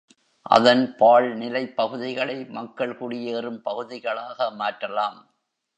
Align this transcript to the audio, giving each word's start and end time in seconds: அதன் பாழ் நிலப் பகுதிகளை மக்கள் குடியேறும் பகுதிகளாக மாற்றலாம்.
அதன் 0.45 0.95
பாழ் 0.97 1.27
நிலப் 1.33 1.75
பகுதிகளை 1.75 2.37
மக்கள் 2.49 2.97
குடியேறும் 2.97 3.61
பகுதிகளாக 3.61 4.51
மாற்றலாம். 4.55 5.19